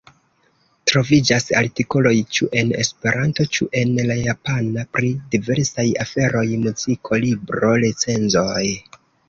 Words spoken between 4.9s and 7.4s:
pri diversaj aferoj: muziko,